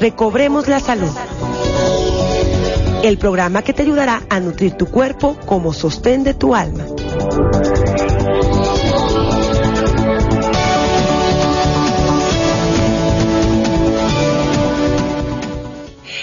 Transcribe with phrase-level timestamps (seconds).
[0.00, 1.10] Recobremos la Salud.
[3.02, 6.84] El programa que te ayudará a nutrir tu cuerpo como sostén de tu alma.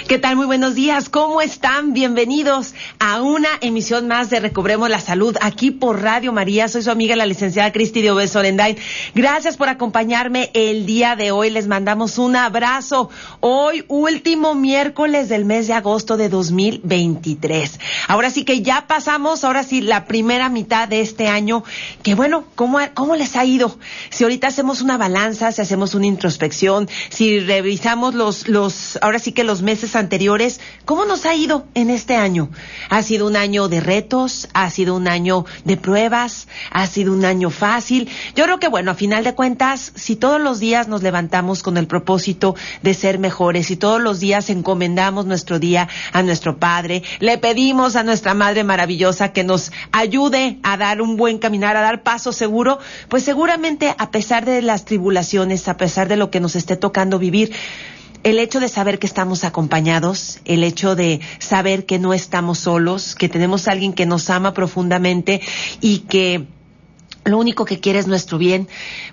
[0.08, 0.36] ¿Qué tal?
[0.36, 1.09] Muy buenos días.
[1.09, 1.94] ¿Cómo están?
[1.94, 6.68] Bienvenidos a una emisión más de Recobremos la Salud aquí por Radio María.
[6.68, 8.78] Soy su amiga la licenciada Cristi de Orendain.
[9.16, 11.50] Gracias por acompañarme el día de hoy.
[11.50, 13.09] Les mandamos un abrazo.
[13.40, 17.80] Hoy, último miércoles del mes de agosto de 2023.
[18.08, 21.64] Ahora sí que ya pasamos, ahora sí, la primera mitad de este año.
[22.03, 23.80] Que bueno, ¿cómo, cómo les ha ido?
[24.11, 29.31] Si ahorita hacemos una balanza, si hacemos una introspección, si revisamos los, los, ahora sí
[29.31, 32.50] que los meses anteriores, ¿cómo nos ha ido en este año?
[32.90, 34.48] ¿Ha sido un año de retos?
[34.54, 36.48] ¿Ha sido un año de pruebas?
[36.72, 38.10] ¿Ha sido un año fácil?
[38.36, 41.78] Yo creo que, bueno, a final de cuentas, si todos los días nos levantamos con
[41.78, 47.04] el propósito de ser mejores, y todos los días encomendamos nuestro día a nuestro Padre,
[47.20, 51.82] le pedimos a nuestra Madre maravillosa que nos ayude a dar un buen caminar, a
[51.82, 56.40] dar paso seguro, pues seguramente a pesar de las tribulaciones, a pesar de lo que
[56.40, 57.54] nos esté tocando vivir,
[58.26, 63.14] el hecho de saber que estamos acompañados, el hecho de saber que no estamos solos,
[63.14, 65.42] que tenemos a alguien que nos ama profundamente
[65.80, 66.48] y que
[67.26, 68.68] lo único que quiere es nuestro bien,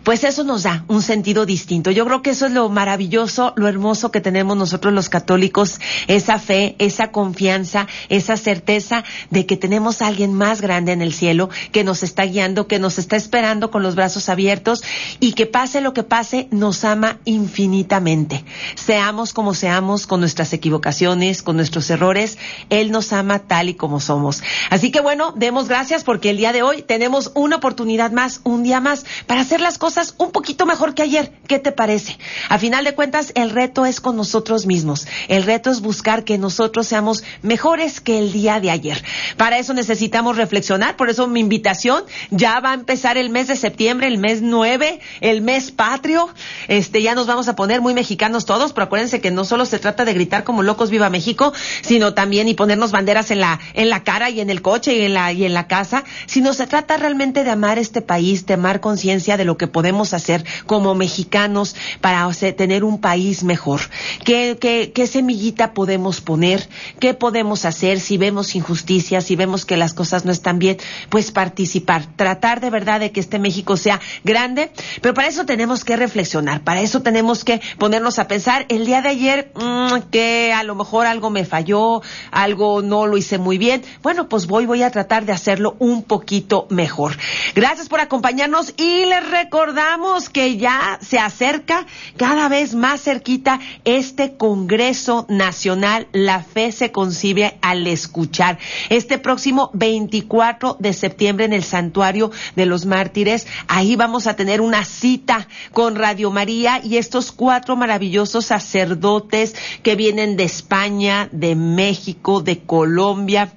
[0.04, 1.90] pues eso nos da un sentido distinto.
[1.90, 6.38] Yo creo que eso es lo maravilloso, lo hermoso que tenemos nosotros los católicos, esa
[6.38, 11.48] fe, esa confianza, esa certeza de que tenemos a alguien más grande en el cielo
[11.72, 14.84] que nos está guiando, que nos está esperando con los brazos abiertos
[15.18, 18.44] y que pase lo que pase, nos ama infinitamente.
[18.74, 22.36] Seamos como seamos, con nuestras equivocaciones, con nuestros errores,
[22.68, 24.42] Él nos ama tal y como somos.
[24.68, 28.62] Así que bueno, demos gracias porque el día de hoy tenemos una oportunidad más, un
[28.62, 31.32] día más, para hacer las cosas un poquito mejor que ayer.
[31.46, 32.18] ¿Qué te parece?
[32.48, 35.06] A final de cuentas, el reto es con nosotros mismos.
[35.28, 39.02] El reto es buscar que nosotros seamos mejores que el día de ayer.
[39.36, 43.56] Para eso necesitamos reflexionar, por eso mi invitación, ya va a empezar el mes de
[43.56, 46.28] septiembre, el mes nueve, el mes patrio.
[46.68, 49.78] Este, ya nos vamos a poner muy mexicanos todos, pero acuérdense que no solo se
[49.78, 51.52] trata de gritar como locos viva México,
[51.82, 55.02] sino también y ponernos banderas en la, en la cara y en el coche y
[55.02, 58.80] en la, y en la casa, sino se trata realmente de amar este país, tomar
[58.80, 63.80] conciencia de lo que podemos hacer como mexicanos para tener un país mejor.
[64.24, 66.68] ¿Qué, semillita podemos poner?
[67.00, 70.78] ¿Qué podemos hacer si vemos injusticias, si vemos que las cosas no están bien?
[71.10, 74.70] Pues participar, tratar de verdad de que este México sea grande,
[75.00, 78.66] pero para eso tenemos que reflexionar, para eso tenemos que ponernos a pensar.
[78.68, 83.16] El día de ayer, mmm, que a lo mejor algo me falló, algo no lo
[83.16, 83.82] hice muy bien.
[84.02, 87.16] Bueno, pues voy, voy a tratar de hacerlo un poquito mejor.
[87.54, 94.36] Gracias por acompañarnos y les recordamos que ya se acerca cada vez más cerquita este
[94.36, 96.08] Congreso Nacional.
[96.12, 98.58] La fe se concibe al escuchar.
[98.88, 104.60] Este próximo 24 de septiembre en el Santuario de los Mártires, ahí vamos a tener
[104.60, 111.54] una cita con Radio María y estos cuatro maravillosos sacerdotes que vienen de España, de
[111.54, 113.52] México, de Colombia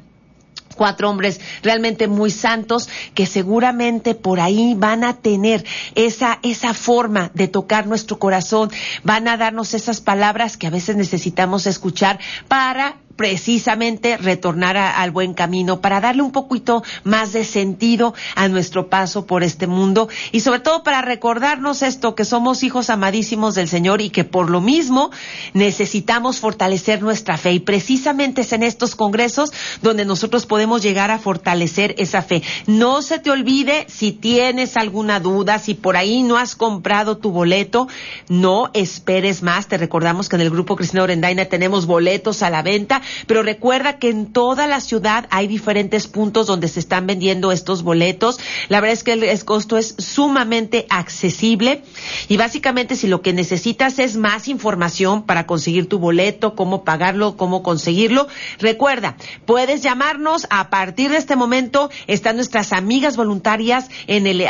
[0.75, 5.65] cuatro hombres realmente muy santos que seguramente por ahí van a tener
[5.95, 8.69] esa, esa forma de tocar nuestro corazón,
[9.03, 15.33] van a darnos esas palabras que a veces necesitamos escuchar para precisamente retornar al buen
[15.33, 20.41] camino, para darle un poquito más de sentido a nuestro paso por este mundo y
[20.41, 24.61] sobre todo para recordarnos esto, que somos hijos amadísimos del Señor y que por lo
[24.61, 25.11] mismo
[25.53, 27.53] necesitamos fortalecer nuestra fe.
[27.53, 29.51] Y precisamente es en estos congresos
[29.81, 32.43] donde nosotros podemos llegar a fortalecer esa fe.
[32.67, 37.31] No se te olvide si tienes alguna duda, si por ahí no has comprado tu
[37.31, 37.87] boleto,
[38.27, 39.67] no esperes más.
[39.67, 43.99] Te recordamos que en el Grupo Cristina Orendaina tenemos boletos a la venta pero recuerda
[43.99, 48.39] que en toda la ciudad hay diferentes puntos donde se están vendiendo estos boletos.
[48.69, 51.83] La verdad es que el costo es sumamente accesible
[52.27, 57.37] y básicamente si lo que necesitas es más información para conseguir tu boleto, cómo pagarlo,
[57.37, 58.27] cómo conseguirlo,
[58.59, 61.89] recuerda, puedes llamarnos a partir de este momento.
[62.07, 64.45] Están nuestras amigas voluntarias en el,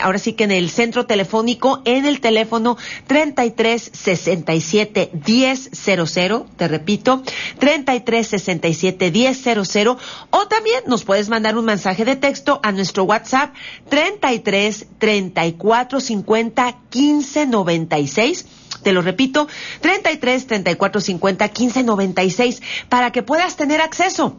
[0.00, 6.68] ahora sí que en el centro telefónico, en el teléfono 33 67 10 00, te
[6.68, 7.22] repito,
[7.58, 9.98] 33 67 10 00,
[10.30, 13.54] o también nos puedes mandar un mensaje de texto a nuestro WhatsApp
[13.88, 18.46] 33 34 50 15 96
[18.82, 19.48] te lo repito,
[19.80, 24.36] 33 34 50 15 96 para que puedas tener acceso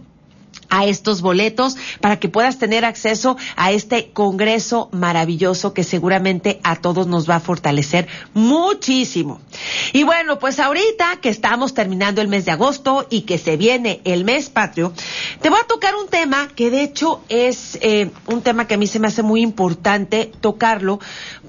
[0.70, 6.76] a estos boletos para que puedas tener acceso a este congreso maravilloso que seguramente a
[6.76, 9.42] todos nos va a fortalecer muchísimo.
[9.94, 14.02] Y bueno, pues ahorita que estamos terminando el mes de agosto y que se viene
[14.04, 14.94] el mes patrio,
[15.42, 18.78] te voy a tocar un tema que de hecho es eh, un tema que a
[18.78, 21.00] mí se me hace muy importante tocarlo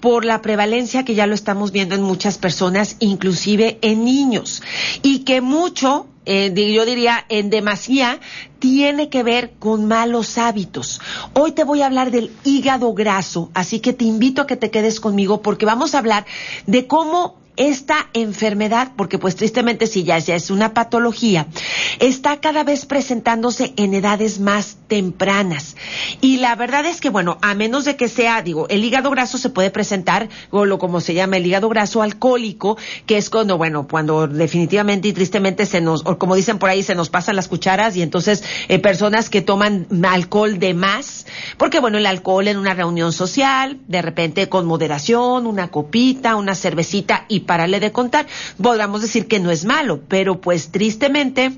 [0.00, 4.62] por la prevalencia que ya lo estamos viendo en muchas personas, inclusive en niños,
[5.02, 8.20] y que mucho eh, yo diría en demasía,
[8.58, 11.00] tiene que ver con malos hábitos.
[11.32, 14.70] Hoy te voy a hablar del hígado graso, así que te invito a que te
[14.70, 16.26] quedes conmigo porque vamos a hablar
[16.66, 21.46] de cómo esta enfermedad, porque pues tristemente si ya, ya es una patología,
[21.98, 25.76] está cada vez presentándose en edades más tempranas.
[26.20, 29.38] Y la verdad es que, bueno, a menos de que sea, digo, el hígado graso
[29.38, 33.58] se puede presentar, o lo como se llama el hígado graso alcohólico, que es cuando,
[33.58, 37.36] bueno, cuando definitivamente y tristemente se nos, o como dicen por ahí, se nos pasan
[37.36, 41.26] las cucharas y entonces eh, personas que toman alcohol de más,
[41.56, 46.54] porque bueno, el alcohol en una reunión social, de repente con moderación, una copita, una
[46.54, 48.26] cervecita y pararle de contar.
[48.60, 51.52] Podríamos decir que no es malo, pero pues tristemente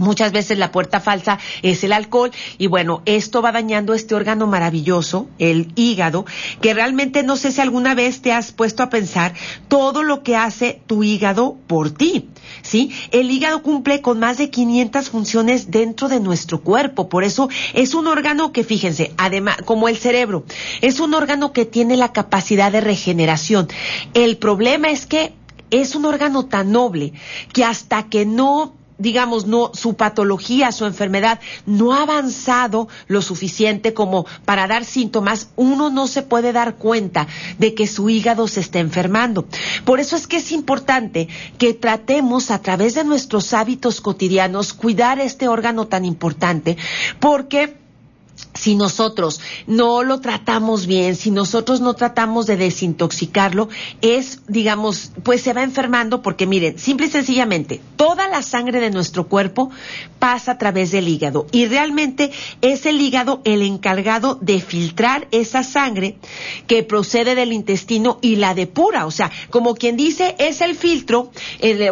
[0.00, 4.46] Muchas veces la puerta falsa es el alcohol y bueno, esto va dañando este órgano
[4.46, 6.24] maravilloso, el hígado,
[6.62, 9.34] que realmente no sé si alguna vez te has puesto a pensar
[9.68, 12.30] todo lo que hace tu hígado por ti,
[12.62, 12.90] ¿sí?
[13.10, 17.92] El hígado cumple con más de 500 funciones dentro de nuestro cuerpo, por eso es
[17.92, 20.44] un órgano que, fíjense, además, como el cerebro,
[20.80, 23.68] es un órgano que tiene la capacidad de regeneración.
[24.14, 25.34] El problema es que
[25.70, 27.12] es un órgano tan noble
[27.52, 33.94] que hasta que no digamos, no, su patología, su enfermedad no ha avanzado lo suficiente
[33.94, 37.26] como para dar síntomas, uno no se puede dar cuenta
[37.58, 39.46] de que su hígado se está enfermando.
[39.84, 45.18] Por eso es que es importante que tratemos a través de nuestros hábitos cotidianos cuidar
[45.18, 46.76] este órgano tan importante,
[47.18, 47.80] porque
[48.60, 53.70] si nosotros no lo tratamos bien, si nosotros no tratamos de desintoxicarlo,
[54.02, 58.90] es, digamos, pues se va enfermando porque miren, simple y sencillamente, toda la sangre de
[58.90, 59.70] nuestro cuerpo
[60.18, 61.46] pasa a través del hígado.
[61.52, 66.18] Y realmente es el hígado el encargado de filtrar esa sangre
[66.66, 71.30] que procede del intestino y la depura, o sea, como quien dice, es el filtro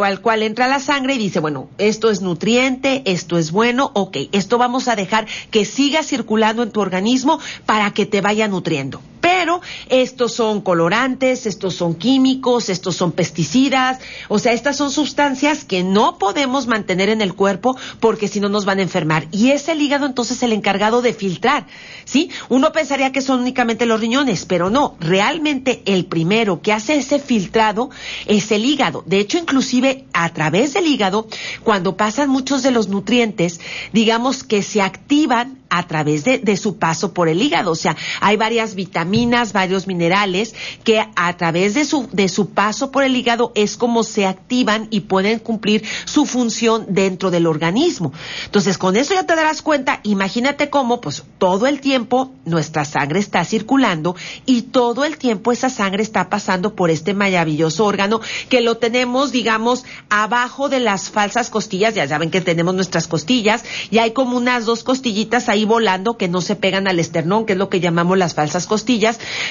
[0.02, 4.18] al cual entra la sangre y dice, bueno, esto es nutriente, esto es bueno, ok,
[4.32, 9.00] esto vamos a dejar que siga circulando en tu organismo para que te vaya nutriendo.
[9.20, 13.98] Pero estos son colorantes, estos son químicos, estos son pesticidas,
[14.28, 18.48] o sea, estas son sustancias que no podemos mantener en el cuerpo porque si no
[18.48, 19.28] nos van a enfermar.
[19.32, 21.66] Y es el hígado entonces el encargado de filtrar,
[22.04, 22.30] ¿sí?
[22.48, 27.18] Uno pensaría que son únicamente los riñones, pero no, realmente el primero que hace ese
[27.18, 27.90] filtrado
[28.26, 29.02] es el hígado.
[29.06, 31.28] De hecho, inclusive a través del hígado,
[31.62, 33.60] cuando pasan muchos de los nutrientes,
[33.92, 37.72] digamos que se activan a través de, de, su paso por el hígado.
[37.72, 39.07] O sea, hay varias vitaminas,
[39.52, 44.02] varios minerales que a través de su, de su paso por el hígado es como
[44.02, 48.12] se activan y pueden cumplir su función dentro del organismo.
[48.44, 53.20] Entonces, con eso ya te darás cuenta, imagínate cómo, pues, todo el tiempo nuestra sangre
[53.20, 58.60] está circulando y todo el tiempo esa sangre está pasando por este maravilloso órgano que
[58.60, 61.94] lo tenemos, digamos, abajo de las falsas costillas.
[61.94, 66.28] Ya saben que tenemos nuestras costillas y hay como unas dos costillitas ahí volando que
[66.28, 68.97] no se pegan al esternón, que es lo que llamamos las falsas costillas.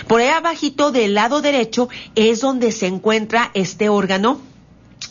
[0.07, 4.41] Por ahí abajito del lado derecho es donde se encuentra este órgano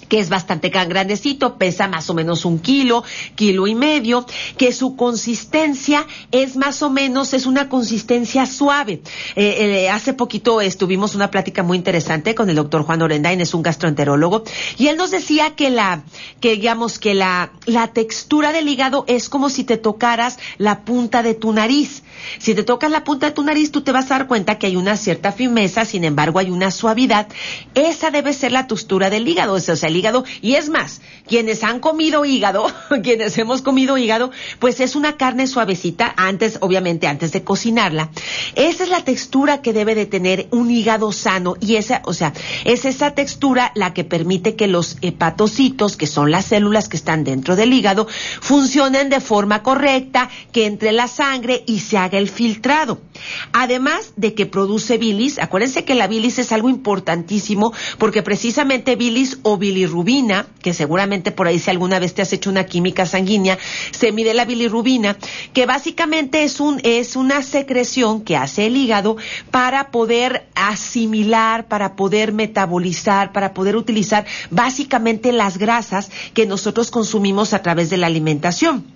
[0.08, 4.96] que es bastante grandecito, pesa más o menos un kilo, kilo y medio, que su
[4.96, 9.02] consistencia es más o menos, es una consistencia suave.
[9.34, 13.54] Eh, eh, hace poquito estuvimos una plática muy interesante con el doctor Juan Orendain, es
[13.54, 14.44] un gastroenterólogo,
[14.78, 16.02] y él nos decía que la,
[16.40, 21.22] que digamos que la, la textura del hígado es como si te tocaras la punta
[21.22, 22.02] de tu nariz.
[22.38, 24.66] Si te tocas la punta de tu nariz, tú te vas a dar cuenta que
[24.66, 27.28] hay una cierta firmeza, sin embargo hay una suavidad.
[27.74, 30.24] Esa debe ser la textura del hígado, o sea, el hígado.
[30.42, 32.66] Y es más, quienes han comido hígado,
[33.02, 38.10] quienes hemos comido hígado, pues es una carne suavecita, antes, obviamente, antes de cocinarla.
[38.54, 42.32] Esa es la textura que debe de tener un hígado sano y esa, o sea,
[42.64, 47.24] es esa textura la que permite que los hepatocitos, que son las células que están
[47.24, 48.06] dentro del hígado,
[48.40, 53.00] funcionen de forma correcta, que entre la sangre y se haga el filtrado.
[53.52, 59.38] Además de que produce bilis, acuérdense que la bilis es algo importantísimo porque precisamente bilis
[59.42, 63.58] o bilirrubina, que seguramente por ahí si alguna vez te has hecho una química sanguínea,
[63.92, 65.16] se mide la bilirrubina,
[65.52, 69.16] que básicamente es un es una secreción que hace el hígado
[69.50, 77.52] para poder asimilar, para poder metabolizar, para poder utilizar básicamente las grasas que nosotros consumimos
[77.52, 78.95] a través de la alimentación.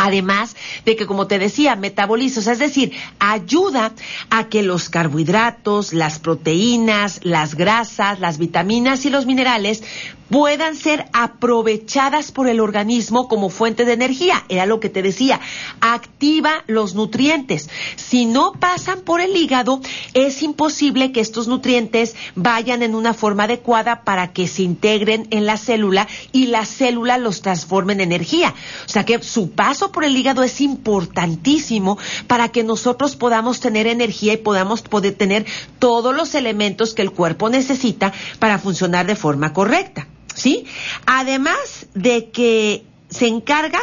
[0.00, 3.92] Además de que, como te decía, metaboliza, es decir, ayuda
[4.30, 9.82] a que los carbohidratos, las proteínas, las grasas, las vitaminas y los minerales
[10.30, 14.44] puedan ser aprovechadas por el organismo como fuente de energía.
[14.48, 15.40] Era lo que te decía,
[15.80, 17.68] activa los nutrientes.
[17.96, 19.80] Si no pasan por el hígado,
[20.14, 25.46] es imposible que estos nutrientes vayan en una forma adecuada para que se integren en
[25.46, 28.54] la célula y la célula los transforme en energía.
[28.86, 33.86] O sea que su paso por el hígado es importantísimo para que nosotros podamos tener
[33.86, 35.46] energía y podamos poder tener
[35.78, 40.06] todos los elementos que el cuerpo necesita para funcionar de forma correcta.
[40.38, 40.66] ¿Sí?
[41.06, 43.80] Además de que se encarga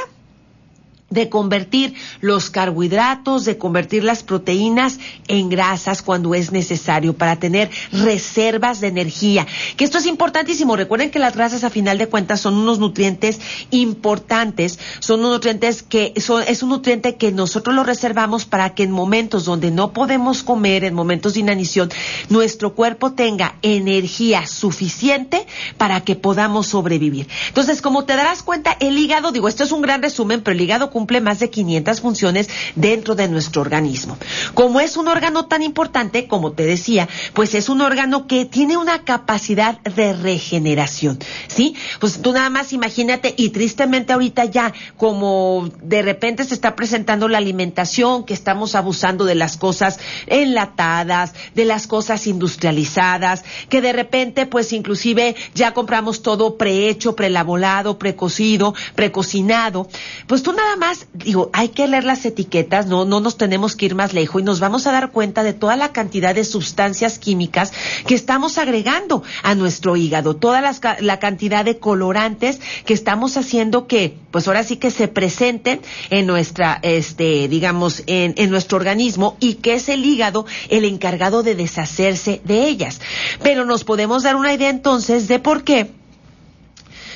[1.10, 7.70] de convertir los carbohidratos, de convertir las proteínas en grasas cuando es necesario para tener
[7.92, 9.46] reservas de energía.
[9.78, 10.76] Que esto es importantísimo.
[10.76, 15.84] Recuerden que las grasas a final de cuentas son unos nutrientes importantes, son unos nutrientes
[15.84, 19.94] que son, es un nutriente que nosotros lo reservamos para que en momentos donde no
[19.94, 21.92] podemos comer, en momentos de inanición,
[22.30, 25.46] nuestro cuerpo tenga energía suficiente
[25.78, 27.28] para que podamos sobrevivir.
[27.48, 30.62] Entonces, como te darás cuenta, el hígado, digo, esto es un gran resumen, pero el
[30.62, 34.18] hígado cumple más de 500 funciones dentro de nuestro organismo.
[34.54, 38.78] Como es un órgano tan importante, como te decía, pues es un órgano que tiene
[38.78, 41.76] una capacidad de regeneración, ¿sí?
[42.00, 47.28] Pues tú nada más imagínate, y tristemente ahorita ya, como de repente se está presentando
[47.28, 53.92] la alimentación, que estamos abusando de las cosas enlatadas, de las cosas industrializadas, que de
[53.92, 59.90] repente, pues inclusive ya compramos todo prehecho, preelaborado, precocido, precocinado,
[60.26, 63.86] pues tú nada más digo, hay que leer las etiquetas, no, no nos tenemos que
[63.86, 67.20] ir más lejos y nos vamos a dar cuenta de toda la cantidad de sustancias
[67.20, 67.72] químicas
[68.06, 70.62] que estamos agregando a nuestro hígado, toda
[71.00, 76.28] la cantidad de colorantes que estamos haciendo que, pues ahora sí que se presenten en
[76.28, 82.42] nuestra, este, digamos, en nuestro organismo y que es el hígado el encargado de deshacerse
[82.44, 83.02] de ellas.
[83.42, 85.92] Pero nos podemos dar una idea entonces de por qué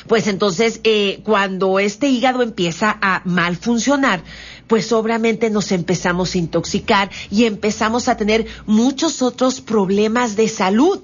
[0.10, 4.24] pues entonces eh, cuando este hígado empieza a mal funcionar,
[4.70, 11.00] pues obviamente nos empezamos a intoxicar y empezamos a tener muchos otros problemas de salud.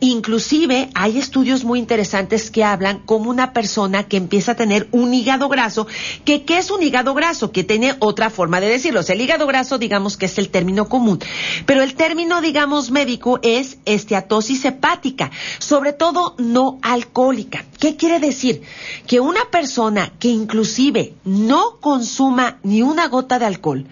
[0.00, 5.12] Inclusive hay estudios muy interesantes que hablan como una persona que empieza a tener un
[5.12, 5.86] hígado graso,
[6.24, 7.52] que ¿qué es un hígado graso?
[7.52, 9.00] Que tiene otra forma de decirlo.
[9.00, 11.18] O sea, el hígado graso digamos que es el término común,
[11.66, 17.66] pero el término digamos médico es esteatosis hepática, sobre todo no alcohólica.
[17.78, 18.62] ¿Qué quiere decir?
[19.06, 23.84] Que una persona que inclusive no consuma ni una gota de alcohol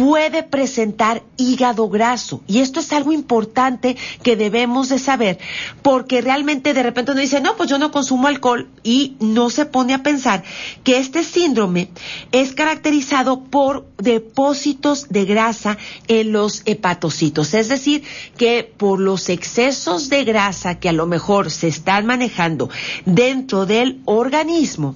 [0.00, 2.40] puede presentar hígado graso.
[2.46, 5.38] Y esto es algo importante que debemos de saber,
[5.82, 9.66] porque realmente de repente uno dice, no, pues yo no consumo alcohol y no se
[9.66, 10.42] pone a pensar
[10.84, 11.90] que este síndrome
[12.32, 15.76] es caracterizado por depósitos de grasa
[16.08, 17.52] en los hepatocitos.
[17.52, 18.02] Es decir,
[18.38, 22.70] que por los excesos de grasa que a lo mejor se están manejando
[23.04, 24.94] dentro del organismo,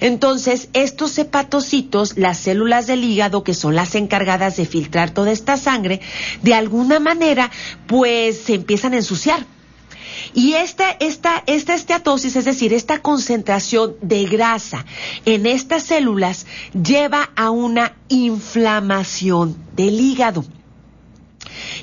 [0.00, 5.56] entonces estos hepatocitos, las células del hígado, que son las encargadas de filtrar toda esta
[5.56, 6.00] sangre,
[6.42, 7.50] de alguna manera,
[7.86, 9.46] pues se empiezan a ensuciar.
[10.32, 14.84] Y esta, esta, esta esteatosis, es decir, esta concentración de grasa
[15.24, 20.44] en estas células, lleva a una inflamación del hígado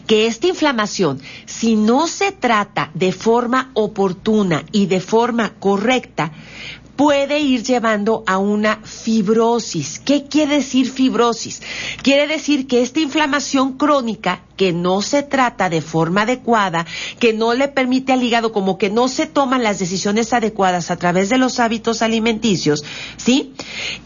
[0.07, 6.31] que esta inflamación, si no se trata de forma oportuna y de forma correcta,
[7.01, 9.97] puede ir llevando a una fibrosis.
[9.97, 11.59] ¿Qué quiere decir fibrosis?
[12.03, 16.85] Quiere decir que esta inflamación crónica que no se trata de forma adecuada,
[17.17, 20.97] que no le permite al hígado, como que no se toman las decisiones adecuadas a
[20.97, 22.85] través de los hábitos alimenticios,
[23.17, 23.51] ¿sí?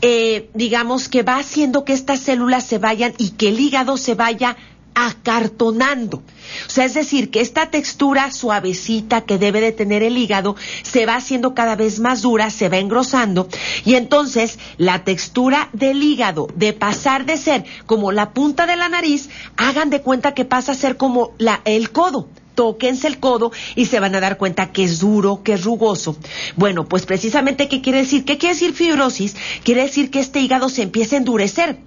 [0.02, 4.16] Eh, digamos que va haciendo que estas células se vayan y que el hígado se
[4.16, 4.56] vaya
[4.96, 6.18] acartonando.
[6.18, 11.06] O sea, es decir, que esta textura suavecita que debe de tener el hígado se
[11.06, 13.48] va haciendo cada vez más dura, se va engrosando
[13.84, 18.90] y entonces la textura del hígado de pasar de ser como la punta de la
[18.90, 23.52] nariz, hagan de cuenta que pasa a ser como la, el codo tóquense el codo
[23.76, 26.18] y se van a dar cuenta que es duro, que es rugoso.
[26.56, 28.26] Bueno, pues precisamente, ¿qué quiere decir?
[28.26, 29.36] ¿Qué quiere decir fibrosis?
[29.64, 31.78] Quiere decir que este hígado se empieza a endurecer.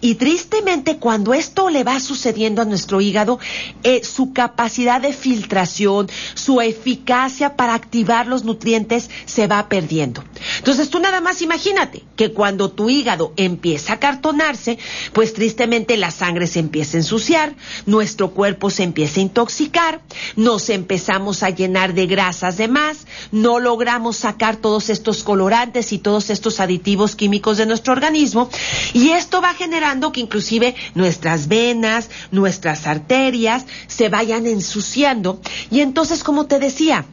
[0.00, 3.38] Y tristemente, cuando esto le va sucediendo a nuestro hígado,
[3.82, 10.24] eh, su capacidad de filtración, su eficacia para activar los nutrientes se va perdiendo.
[10.58, 14.78] Entonces, tú nada más imagínate que cuando tu hígado empieza a cartonarse,
[15.12, 17.54] pues tristemente la sangre se empieza a ensuciar,
[17.86, 20.00] nuestro cuerpo se empieza a intoxicar,
[20.36, 25.98] nos empezamos a llenar de grasas de más, no logramos sacar todos estos colorantes y
[25.98, 28.48] todos estos aditivos químicos de nuestro organismo.
[28.92, 35.40] Y esto va generando que inclusive nuestras venas, nuestras arterias se vayan ensuciando.
[35.70, 37.06] Y entonces como te decía,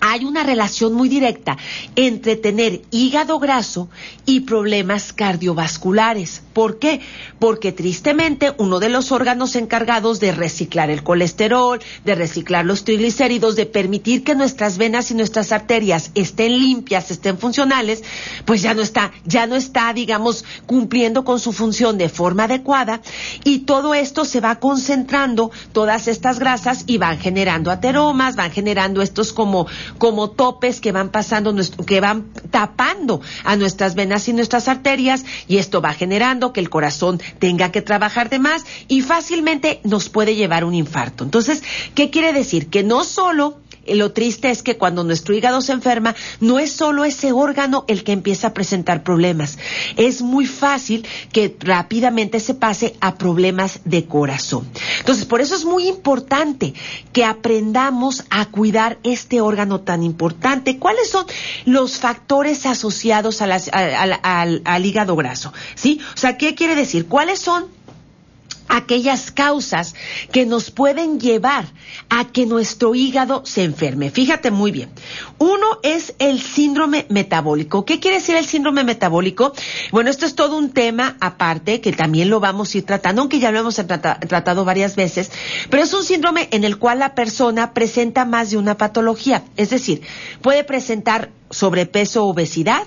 [0.00, 1.56] hay una relación muy directa
[1.96, 3.88] entre tener hígado graso
[4.26, 6.42] y problemas cardiovasculares.
[6.52, 7.00] ¿Por qué?
[7.38, 13.56] Porque tristemente uno de los órganos encargados de reciclar el colesterol, de reciclar los triglicéridos,
[13.56, 18.02] de permitir que nuestras venas y nuestras arterias estén limpias, estén funcionales,
[18.44, 23.00] pues ya no está, ya no está, digamos, cumpliendo con su función de forma adecuada
[23.44, 29.02] y todo esto se va concentrando, todas estas grasas y van generando ateromas, van generando
[29.02, 31.54] estos como como topes que van pasando,
[31.86, 36.70] que van tapando a nuestras venas y nuestras arterias y esto va generando que el
[36.70, 41.24] corazón tenga que trabajar de más y fácilmente nos puede llevar un infarto.
[41.24, 41.62] Entonces,
[41.94, 42.68] ¿qué quiere decir?
[42.68, 43.58] Que no solo
[43.94, 48.04] lo triste es que cuando nuestro hígado se enferma, no es solo ese órgano el
[48.04, 49.58] que empieza a presentar problemas.
[49.96, 54.68] Es muy fácil que rápidamente se pase a problemas de corazón.
[55.00, 56.74] Entonces, por eso es muy importante
[57.12, 60.78] que aprendamos a cuidar este órgano tan importante.
[60.78, 61.26] ¿Cuáles son
[61.64, 65.52] los factores asociados al, hígado graso?
[65.74, 66.00] ¿Sí?
[66.14, 67.06] O sea, ¿qué quiere decir?
[67.06, 67.77] ¿Cuáles son
[68.68, 69.94] aquellas causas
[70.32, 71.66] que nos pueden llevar
[72.08, 74.10] a que nuestro hígado se enferme.
[74.10, 74.90] Fíjate muy bien.
[75.38, 77.84] Uno es el síndrome metabólico.
[77.84, 79.52] ¿Qué quiere decir el síndrome metabólico?
[79.90, 83.40] Bueno, esto es todo un tema aparte que también lo vamos a ir tratando, aunque
[83.40, 85.30] ya lo hemos tratado varias veces,
[85.70, 89.44] pero es un síndrome en el cual la persona presenta más de una patología.
[89.56, 90.02] Es decir,
[90.42, 92.82] puede presentar sobrepeso o obesidad,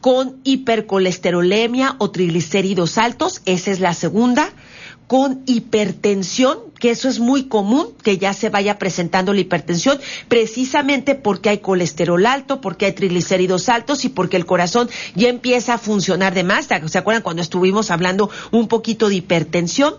[0.00, 4.50] con hipercolesterolemia o triglicéridos altos, esa es la segunda
[5.12, 11.14] con hipertensión, que eso es muy común, que ya se vaya presentando la hipertensión, precisamente
[11.14, 15.78] porque hay colesterol alto, porque hay triglicéridos altos y porque el corazón ya empieza a
[15.78, 16.66] funcionar de más.
[16.86, 19.96] ¿Se acuerdan cuando estuvimos hablando un poquito de hipertensión?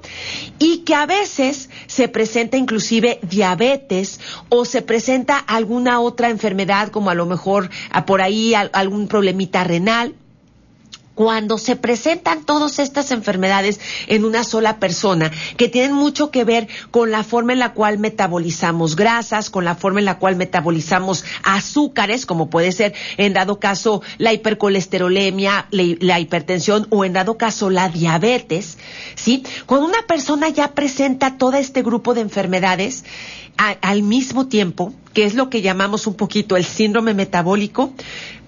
[0.58, 7.12] Y que a veces se presenta inclusive diabetes o se presenta alguna otra enfermedad, como
[7.12, 10.16] a lo mejor ah, por ahí algún problemita renal
[11.16, 16.68] cuando se presentan todas estas enfermedades en una sola persona, que tienen mucho que ver
[16.92, 21.24] con la forma en la cual metabolizamos grasas, con la forma en la cual metabolizamos
[21.44, 27.70] azúcares, como puede ser en dado caso la hipercolesterolemia, la hipertensión o en dado caso
[27.70, 28.78] la diabetes,
[29.16, 29.44] ¿sí?
[29.66, 33.04] Cuando una persona ya presenta todo este grupo de enfermedades,
[33.56, 37.94] al mismo tiempo, que es lo que llamamos un poquito el síndrome metabólico,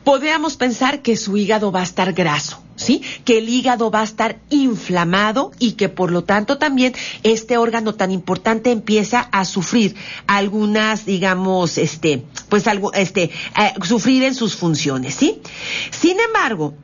[0.05, 3.01] podríamos pensar que su hígado va a estar graso, ¿sí?
[3.25, 7.95] Que el hígado va a estar inflamado y que por lo tanto también este órgano
[7.95, 9.95] tan importante empieza a sufrir
[10.27, 15.41] algunas, digamos, este, pues algo, este, eh, sufrir en sus funciones, ¿sí?
[15.89, 16.75] Sin embargo,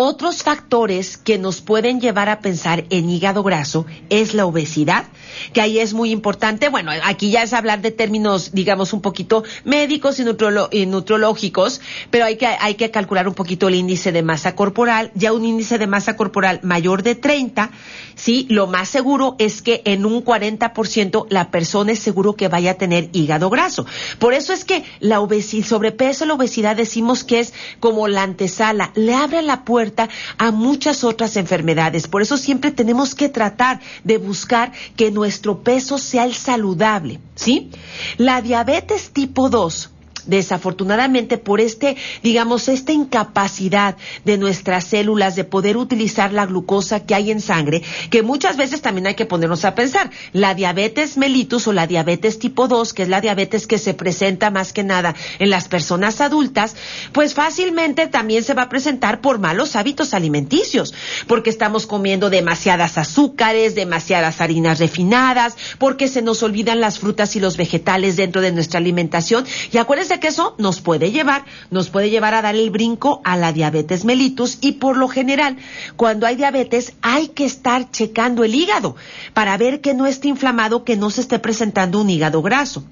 [0.00, 5.06] otros factores que nos pueden llevar a pensar en hígado graso es la obesidad,
[5.52, 6.68] que ahí es muy importante.
[6.68, 11.80] Bueno, aquí ya es hablar de términos, digamos, un poquito médicos y, nutrológicos,
[12.12, 15.10] pero hay que, hay que calcular un poquito el índice de masa corporal.
[15.16, 17.72] Ya un índice de masa corporal mayor de 30,
[18.14, 22.70] sí, lo más seguro es que en un 40% la persona es seguro que vaya
[22.70, 23.84] a tener hígado graso.
[24.20, 28.92] Por eso es que la obesidad, sobrepeso, la obesidad decimos que es como la antesala,
[28.94, 29.87] le abre la puerta
[30.36, 32.08] a muchas otras enfermedades.
[32.08, 37.70] Por eso siempre tenemos que tratar de buscar que nuestro peso sea el saludable, ¿sí?
[38.16, 39.90] La diabetes tipo 2
[40.28, 47.14] desafortunadamente por este, digamos, esta incapacidad de nuestras células de poder utilizar la glucosa que
[47.14, 51.66] hay en sangre, que muchas veces también hay que ponernos a pensar, la diabetes mellitus
[51.66, 55.14] o la diabetes tipo 2, que es la diabetes que se presenta más que nada
[55.38, 56.76] en las personas adultas,
[57.12, 60.94] pues fácilmente también se va a presentar por malos hábitos alimenticios,
[61.26, 67.40] porque estamos comiendo demasiadas azúcares, demasiadas harinas refinadas, porque se nos olvidan las frutas y
[67.40, 69.46] los vegetales dentro de nuestra alimentación.
[69.72, 73.36] Y acuérdense que eso nos puede llevar, nos puede llevar a dar el brinco a
[73.36, 75.56] la diabetes mellitus y por lo general,
[75.96, 78.96] cuando hay diabetes hay que estar checando el hígado
[79.34, 82.84] para ver que no esté inflamado, que no se esté presentando un hígado graso.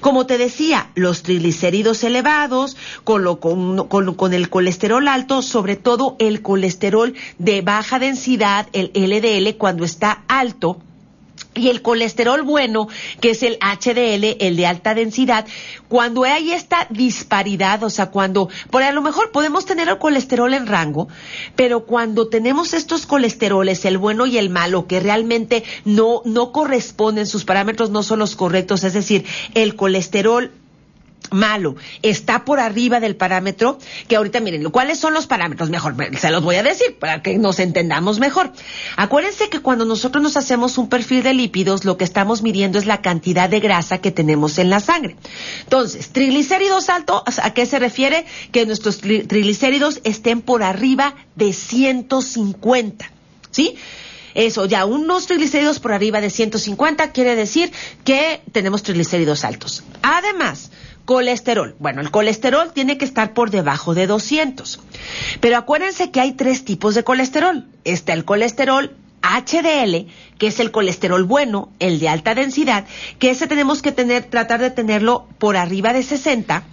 [0.00, 7.14] Como te decía, los triglicéridos elevados, con, con el colesterol alto, sobre todo el colesterol
[7.38, 10.78] de baja densidad, el LDL, cuando está alto,
[11.54, 12.88] y el colesterol bueno,
[13.20, 15.46] que es el HDL, el de alta densidad,
[15.88, 20.54] cuando hay esta disparidad, o sea, cuando, por a lo mejor podemos tener el colesterol
[20.54, 21.08] en rango,
[21.56, 27.26] pero cuando tenemos estos colesteroles, el bueno y el malo, que realmente no, no corresponden,
[27.26, 30.50] sus parámetros no son los correctos, es decir, el colesterol
[31.32, 35.70] malo, está por arriba del parámetro, que ahorita miren, ¿cuáles son los parámetros?
[35.70, 38.52] Mejor, se los voy a decir para que nos entendamos mejor.
[38.96, 42.86] Acuérdense que cuando nosotros nos hacemos un perfil de lípidos, lo que estamos midiendo es
[42.86, 45.16] la cantidad de grasa que tenemos en la sangre.
[45.64, 48.26] Entonces, triglicéridos altos, ¿a qué se refiere?
[48.50, 53.10] Que nuestros triglicéridos estén por arriba de 150,
[53.50, 53.76] ¿sí?
[54.34, 57.70] Eso, ya unos triglicéridos por arriba de 150 quiere decir
[58.04, 59.84] que tenemos triglicéridos altos.
[60.02, 60.70] Además,
[61.04, 61.74] Colesterol.
[61.78, 64.80] Bueno, el colesterol tiene que estar por debajo de 200.
[65.40, 67.66] Pero acuérdense que hay tres tipos de colesterol.
[67.84, 70.06] Está el colesterol HDL,
[70.38, 72.86] que es el colesterol bueno, el de alta densidad,
[73.18, 76.64] que ese tenemos que tener, tratar de tenerlo por arriba de 60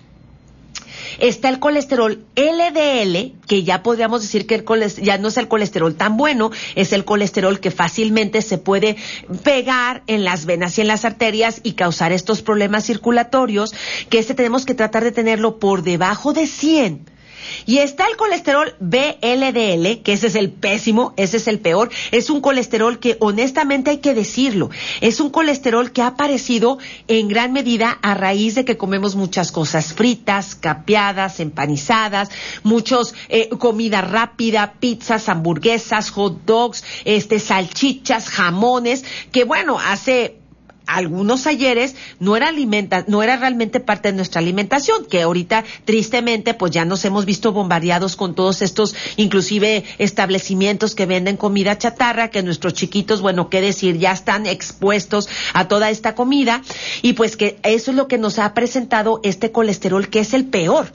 [1.17, 4.65] Está el colesterol LDL, que ya podríamos decir que el
[5.02, 8.95] ya no es el colesterol tan bueno, es el colesterol que fácilmente se puede
[9.43, 13.74] pegar en las venas y en las arterias y causar estos problemas circulatorios,
[14.10, 17.18] que ese tenemos que tratar de tenerlo por debajo de 100
[17.65, 21.89] y está el colesterol BLDL, que ese es el pésimo, ese es el peor.
[22.12, 24.69] Es un colesterol que honestamente hay que decirlo.
[25.02, 29.52] Es un colesterol que ha aparecido en gran medida a raíz de que comemos muchas
[29.52, 32.30] cosas fritas, capeadas, empanizadas,
[32.63, 40.38] muchos eh, comida rápida, pizzas, hamburguesas, hot dogs, este salchichas, jamones, que bueno, hace
[40.95, 46.54] algunos ayeres no era alimenta, no era realmente parte de nuestra alimentación, que ahorita tristemente
[46.54, 52.30] pues ya nos hemos visto bombardeados con todos estos inclusive establecimientos que venden comida chatarra,
[52.30, 56.62] que nuestros chiquitos, bueno, qué decir, ya están expuestos a toda esta comida
[57.02, 60.45] y pues que eso es lo que nos ha presentado este colesterol que es el
[60.45, 60.91] peor.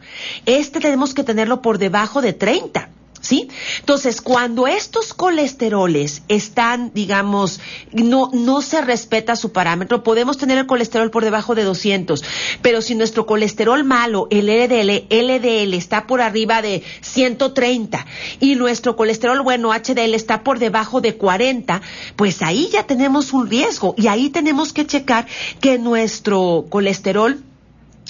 [0.47, 2.89] Este tenemos que tenerlo por debajo de 30.
[3.25, 3.49] ¿Sí?
[3.81, 7.61] Entonces, cuando estos colesteroles están, digamos,
[7.93, 12.23] no, no se respeta su parámetro, podemos tener el colesterol por debajo de 200,
[12.63, 18.07] pero si nuestro colesterol malo, el LDL, LDL está por arriba de 130
[18.41, 21.81] y nuestro colesterol bueno, HDL, está por debajo de 40,
[22.17, 25.27] pues ahí ya tenemos un riesgo y ahí tenemos que checar
[25.61, 27.43] que nuestro colesterol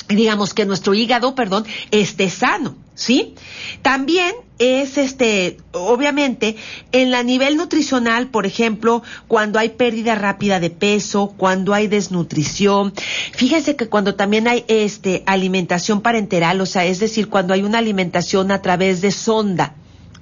[0.08, 3.34] digamos que nuestro hígado, perdón, esté sano, ¿sí?
[3.82, 6.56] También es este, obviamente,
[6.92, 12.92] en la nivel nutricional, por ejemplo, cuando hay pérdida rápida de peso, cuando hay desnutrición,
[13.32, 17.78] fíjense que cuando también hay este alimentación parenteral, o sea, es decir, cuando hay una
[17.78, 19.74] alimentación a través de sonda,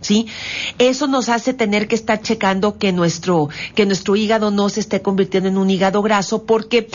[0.02, 0.26] ¿sí?
[0.78, 5.00] Eso nos hace tener que estar checando que nuestro, que nuestro hígado no se esté
[5.00, 6.88] convirtiendo en un hígado graso porque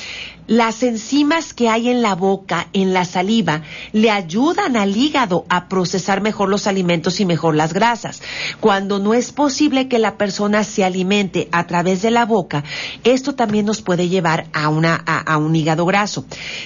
[0.48, 5.67] las enzimas que hay en la boca, en la saliva, le ayudan al hígado a
[5.67, 8.22] procesar mejor los alimentos y mejor las grasas.
[8.62, 12.63] Cuando no es posible que la persona se alimente a través de la boca,
[13.04, 16.26] esto también nos puede llevar a, una, a un hígado graso.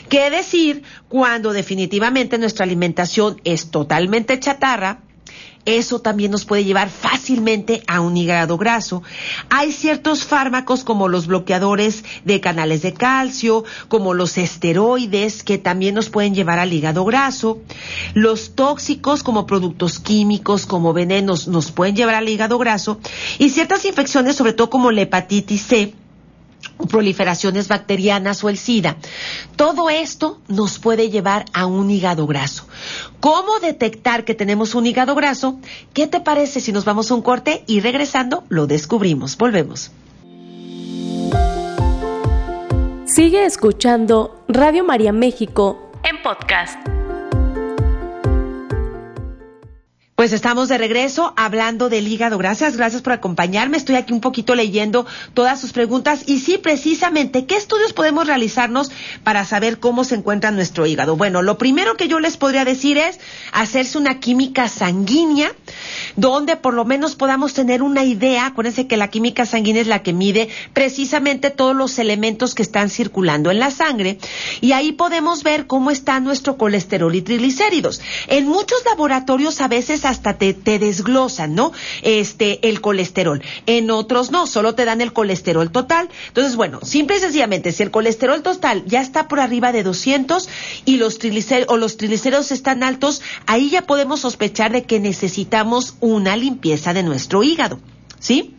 [0.09, 4.99] ¿Qué decir cuando definitivamente nuestra alimentación es totalmente chatarra?
[5.65, 9.03] Eso también nos puede llevar fácilmente a un hígado graso.
[9.49, 15.95] Hay ciertos fármacos como los bloqueadores de canales de calcio, como los esteroides, que también
[15.95, 17.59] nos pueden llevar al hígado graso.
[18.13, 22.99] Los tóxicos como productos químicos, como venenos, nos pueden llevar al hígado graso.
[23.37, 25.93] Y ciertas infecciones, sobre todo como la hepatitis C,
[26.87, 28.97] proliferaciones bacterianas o el SIDA.
[29.55, 32.67] Todo esto nos puede llevar a un hígado graso.
[33.19, 35.59] ¿Cómo detectar que tenemos un hígado graso?
[35.93, 39.37] ¿Qué te parece si nos vamos a un corte y regresando lo descubrimos?
[39.37, 39.91] Volvemos.
[43.05, 47.00] Sigue escuchando Radio María México en podcast.
[50.21, 52.37] Pues estamos de regreso hablando del hígado.
[52.37, 53.75] Gracias, gracias por acompañarme.
[53.77, 56.21] Estoy aquí un poquito leyendo todas sus preguntas.
[56.27, 58.91] Y sí, precisamente, ¿qué estudios podemos realizarnos
[59.23, 61.15] para saber cómo se encuentra nuestro hígado?
[61.15, 63.19] Bueno, lo primero que yo les podría decir es
[63.51, 65.55] hacerse una química sanguínea,
[66.17, 68.45] donde por lo menos podamos tener una idea.
[68.45, 72.91] Acuérdense que la química sanguínea es la que mide precisamente todos los elementos que están
[72.91, 74.19] circulando en la sangre.
[74.61, 78.01] Y ahí podemos ver cómo está nuestro colesterol y triglicéridos.
[78.27, 81.71] En muchos laboratorios a veces hasta te, desglosan, ¿no?
[82.03, 83.41] Este, el colesterol.
[83.65, 86.09] En otros no, solo te dan el colesterol total.
[86.27, 90.47] Entonces, bueno, simple y sencillamente, si el colesterol total ya está por arriba de 200
[90.85, 95.95] y los triglicéridos, o los triglicéridos están altos, ahí ya podemos sospechar de que necesitamos
[95.99, 97.79] una limpieza de nuestro hígado.
[98.19, 98.55] ¿Sí?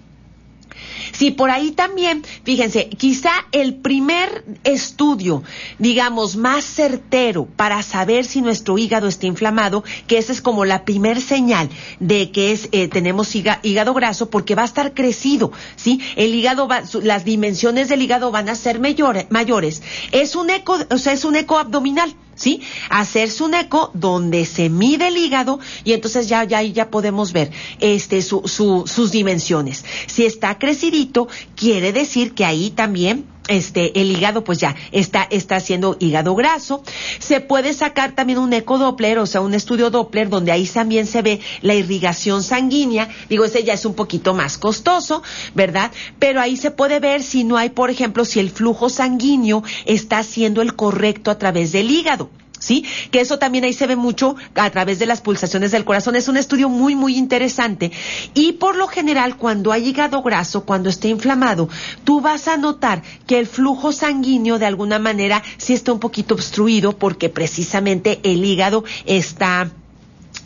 [1.12, 5.42] Sí, por ahí también, fíjense, quizá el primer estudio,
[5.78, 10.84] digamos, más certero para saber si nuestro hígado está inflamado, que esa es como la
[10.84, 11.68] primer señal
[12.00, 16.00] de que es, eh, tenemos hígado graso, porque va a estar crecido, ¿sí?
[16.16, 19.82] El hígado va, las dimensiones del hígado van a ser mayores.
[20.10, 22.14] Es un eco, o sea, es un eco abdominal.
[22.34, 22.60] ¿Sí?
[22.90, 27.50] Hacerse un eco donde se mide el hígado y entonces ya, ya, ya podemos ver
[27.80, 29.84] este, su, su, sus dimensiones.
[30.06, 35.56] Si está crecidito, quiere decir que ahí también este el hígado pues ya está está
[35.56, 36.82] haciendo hígado graso.
[37.18, 41.22] Se puede sacar también un ecodoppler o sea un estudio doppler donde ahí también se
[41.22, 43.08] ve la irrigación sanguínea.
[43.28, 45.22] Digo ese ya es un poquito más costoso
[45.54, 49.62] verdad pero ahí se puede ver si no hay por ejemplo si el flujo sanguíneo
[49.84, 52.30] está siendo el correcto a través del hígado
[52.62, 52.84] ¿sí?
[53.10, 56.16] Que eso también ahí se ve mucho a través de las pulsaciones del corazón.
[56.16, 57.90] Es un estudio muy, muy interesante.
[58.34, 61.68] Y por lo general, cuando hay hígado graso, cuando esté inflamado,
[62.04, 66.34] tú vas a notar que el flujo sanguíneo de alguna manera sí está un poquito
[66.34, 69.70] obstruido porque precisamente el hígado está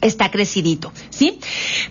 [0.01, 1.39] está crecidito, ¿sí?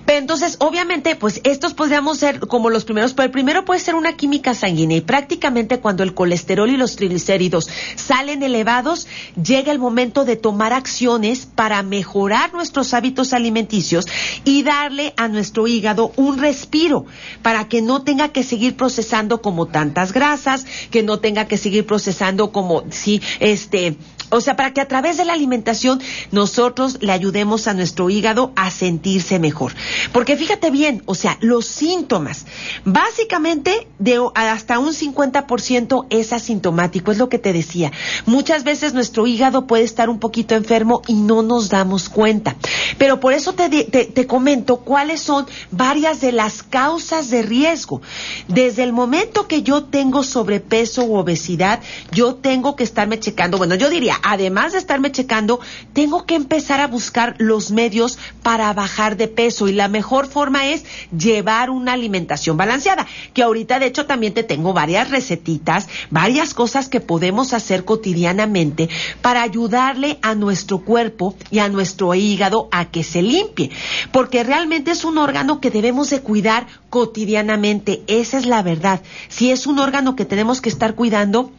[0.05, 3.95] Pero entonces, obviamente, pues estos podríamos ser como los primeros, pero el primero puede ser
[3.95, 9.07] una química sanguínea y prácticamente cuando el colesterol y los triglicéridos salen elevados,
[9.41, 14.05] llega el momento de tomar acciones para mejorar nuestros hábitos alimenticios
[14.43, 17.05] y darle a nuestro hígado un respiro
[17.41, 21.85] para que no tenga que seguir procesando como tantas grasas, que no tenga que seguir
[21.85, 23.97] procesando como, sí, este,
[24.29, 28.51] o sea, para que a través de la alimentación nosotros le ayudemos a nuestro hígado
[28.55, 29.73] a sentirse mejor.
[30.11, 32.45] Porque fíjate bien, o sea, los síntomas,
[32.83, 37.91] básicamente de hasta un 50% es asintomático, es lo que te decía.
[38.25, 42.55] Muchas veces nuestro hígado puede estar un poquito enfermo y no nos damos cuenta.
[42.97, 48.01] Pero por eso te, te, te comento cuáles son varias de las causas de riesgo.
[48.47, 53.75] Desde el momento que yo tengo sobrepeso u obesidad, yo tengo que estarme checando, bueno,
[53.75, 55.59] yo diría, además de estarme checando,
[55.93, 59.67] tengo que empezar a buscar los medios para bajar de peso.
[59.67, 60.83] Y la mejor forma es
[61.17, 66.89] llevar una alimentación balanceada, que ahorita de hecho también te tengo varias recetitas, varias cosas
[66.89, 68.89] que podemos hacer cotidianamente
[69.21, 73.71] para ayudarle a nuestro cuerpo y a nuestro hígado a que se limpie,
[74.11, 79.01] porque realmente es un órgano que debemos de cuidar cotidianamente, esa es la verdad.
[79.27, 81.51] Si es un órgano que tenemos que estar cuidando,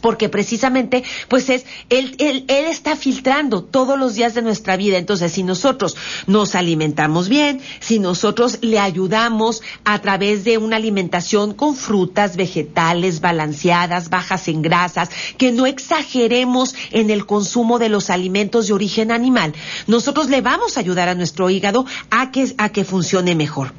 [0.00, 4.98] porque precisamente pues es él, él, él está filtrando todos los días de nuestra vida.
[4.98, 11.54] Entonces, si nosotros nos alimentamos bien, si nosotros le ayudamos a través de una alimentación
[11.54, 18.10] con frutas, vegetales, balanceadas, bajas en grasas, que no exageremos en el consumo de los
[18.10, 19.54] alimentos de origen animal,
[19.86, 23.72] nosotros le vamos a ayudar a nuestro hígado a que, a que funcione mejor.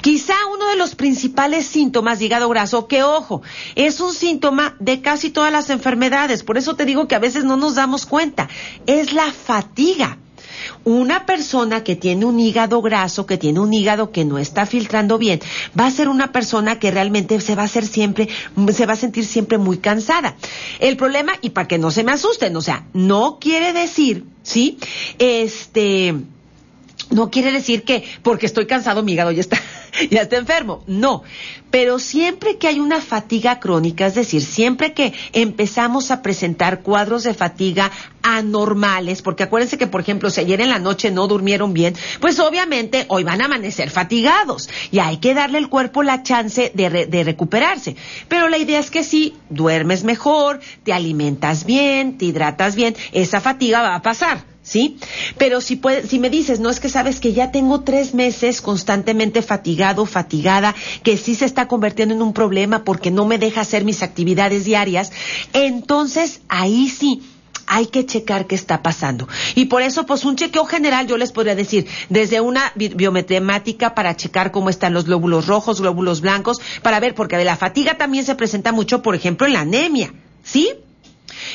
[0.00, 3.42] Quizá uno de los principales síntomas de hígado graso, que ojo,
[3.74, 7.44] es un síntoma de casi todas las enfermedades, por eso te digo que a veces
[7.44, 8.48] no nos damos cuenta,
[8.86, 10.18] es la fatiga.
[10.84, 15.18] Una persona que tiene un hígado graso, que tiene un hígado que no está filtrando
[15.18, 15.40] bien,
[15.78, 18.28] va a ser una persona que realmente se va a hacer siempre,
[18.72, 20.36] se va a sentir siempre muy cansada.
[20.78, 24.78] El problema, y para que no se me asusten, o sea, no quiere decir, ¿sí?
[25.18, 26.14] Este,
[27.12, 29.60] no quiere decir que porque estoy cansado mi hígado ya está,
[30.10, 30.82] ya está enfermo.
[30.86, 31.22] No.
[31.70, 37.24] Pero siempre que hay una fatiga crónica, es decir, siempre que empezamos a presentar cuadros
[37.24, 37.90] de fatiga
[38.22, 42.38] anormales, porque acuérdense que, por ejemplo, si ayer en la noche no durmieron bien, pues
[42.40, 47.06] obviamente hoy van a amanecer fatigados y hay que darle al cuerpo la chance de,
[47.06, 47.96] de recuperarse.
[48.28, 53.40] Pero la idea es que si duermes mejor, te alimentas bien, te hidratas bien, esa
[53.40, 54.51] fatiga va a pasar.
[54.62, 54.98] ¿Sí?
[55.38, 58.60] Pero si, puede, si me dices, no es que sabes que ya tengo tres meses
[58.60, 63.62] constantemente fatigado, fatigada, que sí se está convirtiendo en un problema porque no me deja
[63.62, 65.12] hacer mis actividades diarias,
[65.52, 67.22] entonces ahí sí
[67.66, 69.28] hay que checar qué está pasando.
[69.54, 74.16] Y por eso, pues un chequeo general, yo les podría decir, desde una biometremática para
[74.16, 78.24] checar cómo están los glóbulos rojos, glóbulos blancos, para ver, porque de la fatiga también
[78.24, 80.70] se presenta mucho, por ejemplo, en la anemia, ¿sí?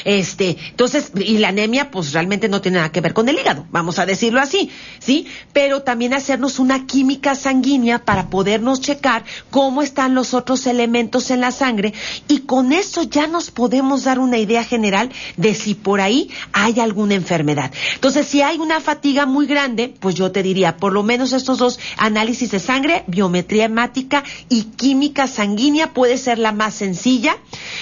[0.08, 3.68] Este, entonces, y la anemia, pues realmente no tiene nada que ver con el hígado,
[3.72, 5.28] vamos a decirlo así, ¿sí?
[5.52, 11.42] Pero también hacernos una química sanguínea para podernos checar cómo están los otros elementos en
[11.42, 11.94] la sangre
[12.30, 16.80] y con eso ya nos podemos dar una idea general de si por ahí hay
[16.80, 17.74] alguna enfermedad.
[17.96, 21.58] Entonces, si hay una fatiga muy grande, pues yo te diría, por lo menos estos
[21.58, 27.36] dos análisis de sangre, biometría hemática y química sanguínea puede ser la más sencilla,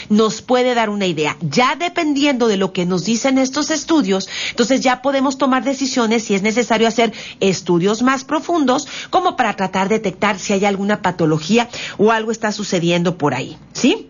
[0.09, 1.37] nos puede dar una idea.
[1.41, 6.23] Ya de dependiendo de lo que nos dicen estos estudios, entonces ya podemos tomar decisiones
[6.23, 11.01] si es necesario hacer estudios más profundos como para tratar de detectar si hay alguna
[11.01, 14.07] patología o algo está sucediendo por ahí, ¿sí?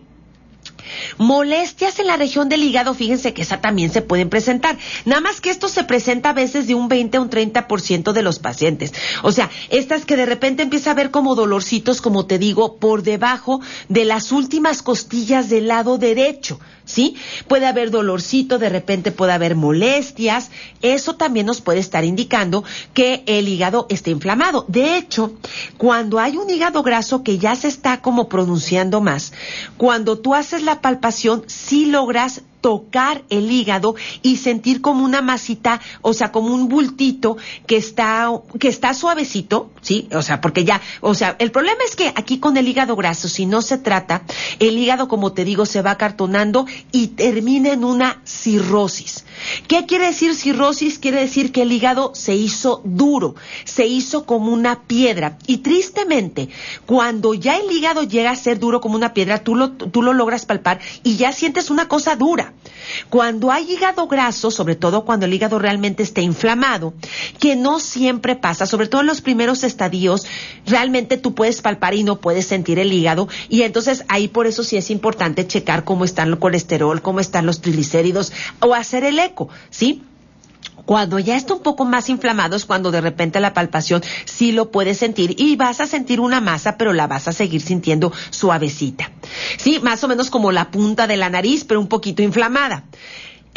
[1.18, 4.78] Molestias en la región del hígado, fíjense que esa también se pueden presentar.
[5.04, 8.22] Nada más que esto se presenta a veces de un 20 a un 30% de
[8.22, 8.92] los pacientes.
[9.24, 13.02] O sea, estas que de repente empieza a ver como dolorcitos, como te digo, por
[13.02, 16.60] debajo de las últimas costillas del lado derecho.
[16.86, 17.16] ¿Sí?
[17.48, 20.50] Puede haber dolorcito, de repente puede haber molestias.
[20.80, 24.64] Eso también nos puede estar indicando que el hígado está inflamado.
[24.68, 25.34] De hecho,
[25.76, 29.34] cuando hay un hígado graso que ya se está como pronunciando más,
[29.76, 35.80] cuando tú haces la palpación, sí logras tocar el hígado y sentir como una masita,
[36.02, 40.08] o sea, como un bultito que está, que está suavecito, ¿sí?
[40.12, 43.28] O sea, porque ya, o sea, el problema es que aquí con el hígado graso,
[43.28, 44.22] si no se trata,
[44.58, 49.24] el hígado, como te digo, se va acartonando y termina en una cirrosis.
[49.68, 50.98] ¿Qué quiere decir cirrosis?
[50.98, 55.38] Quiere decir que el hígado se hizo duro, se hizo como una piedra.
[55.46, 56.48] Y tristemente,
[56.84, 60.12] cuando ya el hígado llega a ser duro como una piedra, tú lo, tú lo
[60.14, 62.55] logras palpar y ya sientes una cosa dura.
[63.10, 66.94] Cuando hay hígado graso, sobre todo cuando el hígado realmente está inflamado,
[67.38, 70.26] que no siempre pasa, sobre todo en los primeros estadios,
[70.66, 73.28] realmente tú puedes palpar y no puedes sentir el hígado.
[73.48, 77.46] Y entonces ahí por eso sí es importante checar cómo están el colesterol, cómo están
[77.46, 80.02] los triglicéridos o hacer el eco, ¿sí?
[80.84, 84.70] Cuando ya está un poco más inflamado es cuando de repente la palpación sí lo
[84.70, 89.10] puedes sentir y vas a sentir una masa, pero la vas a seguir sintiendo suavecita.
[89.56, 92.84] Sí, más o menos como la punta de la nariz, pero un poquito inflamada.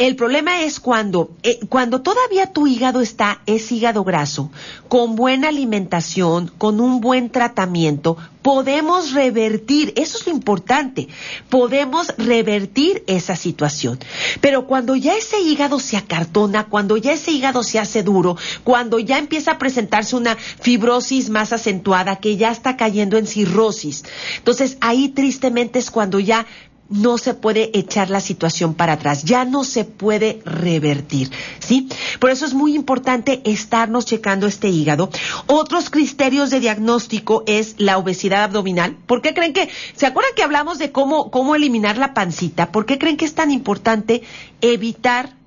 [0.00, 4.50] El problema es cuando, eh, cuando todavía tu hígado está, es hígado graso,
[4.88, 11.08] con buena alimentación, con un buen tratamiento, podemos revertir, eso es lo importante,
[11.50, 13.98] podemos revertir esa situación.
[14.40, 19.00] Pero cuando ya ese hígado se acartona, cuando ya ese hígado se hace duro, cuando
[19.00, 24.04] ya empieza a presentarse una fibrosis más acentuada, que ya está cayendo en cirrosis,
[24.38, 26.46] entonces ahí tristemente es cuando ya
[26.90, 31.88] no se puede echar la situación para atrás, ya no se puede revertir, ¿sí?
[32.18, 35.08] Por eso es muy importante estarnos checando este hígado.
[35.46, 38.96] Otros criterios de diagnóstico es la obesidad abdominal.
[39.06, 42.72] ¿Por qué creen que, se acuerdan que hablamos de cómo, cómo eliminar la pancita?
[42.72, 44.22] ¿Por qué creen que es tan importante
[44.60, 45.39] evitar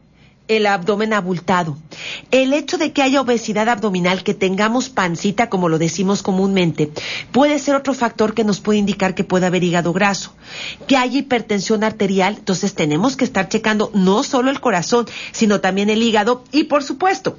[0.47, 1.77] el abdomen abultado.
[2.32, 6.91] El hecho de que haya obesidad abdominal, que tengamos pancita, como lo decimos comúnmente,
[7.32, 10.34] puede ser otro factor que nos puede indicar que puede haber hígado graso.
[10.88, 15.89] Que haya hipertensión arterial, entonces tenemos que estar checando no solo el corazón, sino también
[15.89, 17.38] el hígado y, por supuesto,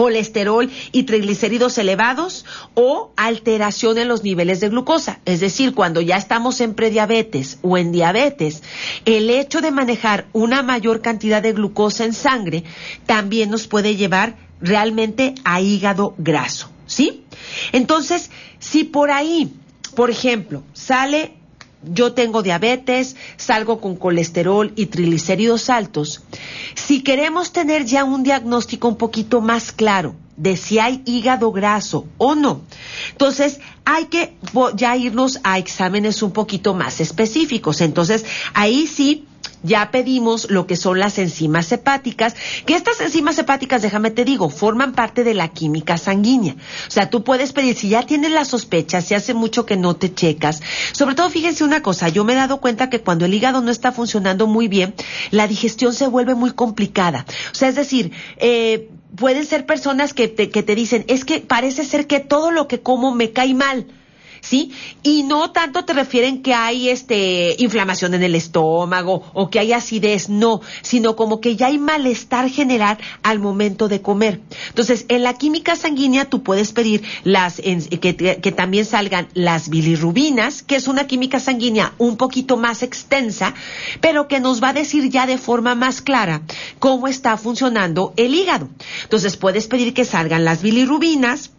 [0.00, 5.20] colesterol y triglicéridos elevados o alteración en los niveles de glucosa.
[5.26, 8.62] Es decir, cuando ya estamos en prediabetes o en diabetes,
[9.04, 12.64] el hecho de manejar una mayor cantidad de glucosa en sangre
[13.04, 16.70] también nos puede llevar realmente a hígado graso.
[16.86, 17.26] ¿Sí?
[17.72, 19.52] Entonces, si por ahí,
[19.94, 21.34] por ejemplo, sale
[21.82, 26.22] yo tengo diabetes, salgo con colesterol y triglicéridos altos.
[26.74, 32.06] Si queremos tener ya un diagnóstico un poquito más claro de si hay hígado graso
[32.18, 32.62] o no,
[33.12, 34.36] entonces hay que
[34.74, 37.80] ya irnos a exámenes un poquito más específicos.
[37.80, 39.26] Entonces ahí sí
[39.62, 42.34] ya pedimos lo que son las enzimas hepáticas,
[42.66, 46.54] que estas enzimas hepáticas, déjame te digo, forman parte de la química sanguínea.
[46.88, 49.96] O sea, tú puedes pedir, si ya tienes la sospecha, si hace mucho que no
[49.96, 53.34] te checas, sobre todo fíjense una cosa, yo me he dado cuenta que cuando el
[53.34, 54.94] hígado no está funcionando muy bien,
[55.30, 57.26] la digestión se vuelve muy complicada.
[57.52, 61.40] O sea, es decir, eh, pueden ser personas que te, que te dicen, es que
[61.40, 63.86] parece ser que todo lo que como me cae mal
[64.40, 64.72] ¿sí?
[65.02, 69.72] Y no tanto te refieren que hay este inflamación en el estómago o que hay
[69.72, 74.40] acidez, no, sino como que ya hay malestar general al momento de comer.
[74.68, 80.62] Entonces, en la química sanguínea tú puedes pedir las que, que también salgan las bilirrubinas,
[80.62, 83.54] que es una química sanguínea un poquito más extensa,
[84.00, 86.42] pero que nos va a decir ya de forma más clara
[86.78, 88.68] cómo está funcionando el hígado.
[89.02, 91.50] Entonces, puedes pedir que salgan las bilirrubinas,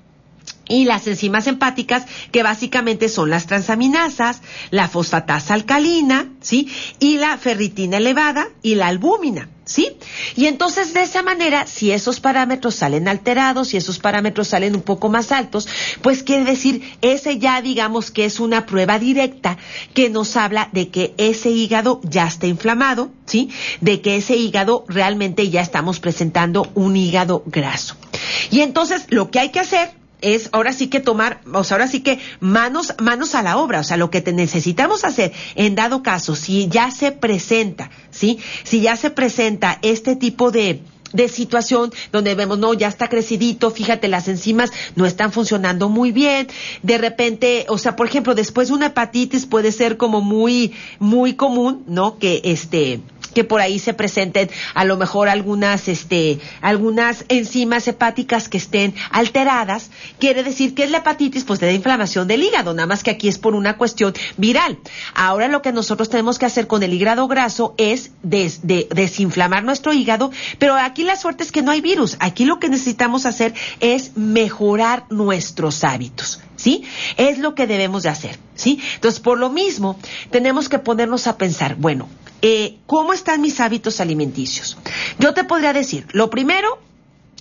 [0.67, 6.69] y las enzimas hepáticas, que básicamente son las transaminasas, la fosfatasa alcalina, ¿sí?
[6.99, 9.97] Y la ferritina elevada y la albúmina, ¿sí?
[10.35, 14.81] Y entonces de esa manera, si esos parámetros salen alterados, si esos parámetros salen un
[14.81, 15.67] poco más altos,
[16.01, 19.57] pues quiere decir, ese ya digamos que es una prueba directa
[19.93, 23.49] que nos habla de que ese hígado ya está inflamado, ¿sí?
[23.81, 27.95] De que ese hígado realmente ya estamos presentando un hígado graso.
[28.51, 31.87] Y entonces lo que hay que hacer es ahora sí que tomar, o sea, ahora
[31.87, 35.75] sí que manos, manos a la obra, o sea, lo que te necesitamos hacer en
[35.75, 38.39] dado caso, si ya se presenta, ¿sí?
[38.63, 40.81] Si ya se presenta este tipo de,
[41.13, 46.11] de situación donde vemos, no, ya está crecidito, fíjate, las enzimas no están funcionando muy
[46.11, 46.47] bien,
[46.83, 51.33] de repente, o sea, por ejemplo, después de una hepatitis puede ser como muy, muy
[51.33, 52.17] común, ¿no?
[52.17, 53.01] Que este,
[53.31, 58.93] que por ahí se presenten a lo mejor algunas, este, algunas enzimas hepáticas que estén
[59.11, 59.89] alteradas.
[60.19, 63.27] Quiere decir que es la hepatitis, pues de inflamación del hígado, nada más que aquí
[63.27, 64.77] es por una cuestión viral.
[65.13, 70.31] Ahora lo que nosotros tenemos que hacer con el hígado graso es desinflamar nuestro hígado,
[70.59, 72.17] pero aquí la suerte es que no hay virus.
[72.19, 76.39] Aquí lo que necesitamos hacer es mejorar nuestros hábitos.
[76.61, 76.83] ¿sí?
[77.17, 78.79] Es lo que debemos de hacer, ¿sí?
[78.95, 79.97] Entonces, por lo mismo,
[80.29, 82.07] tenemos que ponernos a pensar, bueno,
[82.41, 84.77] eh, ¿cómo están mis hábitos alimenticios?
[85.19, 86.79] Yo te podría decir, lo primero,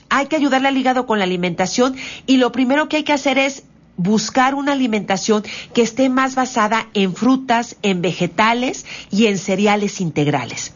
[0.09, 1.96] hay que ayudarle al hígado con la alimentación
[2.26, 3.62] y lo primero que hay que hacer es
[3.96, 5.44] buscar una alimentación
[5.74, 10.72] que esté más basada en frutas, en vegetales y en cereales integrales.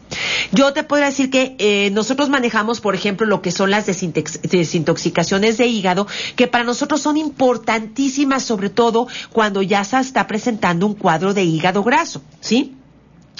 [0.51, 5.57] Yo te puedo decir que eh, nosotros manejamos, por ejemplo, lo que son las desintoxicaciones
[5.57, 6.05] de hígado,
[6.35, 11.43] que para nosotros son importantísimas, sobre todo cuando ya se está presentando un cuadro de
[11.43, 12.74] hígado graso, ¿sí?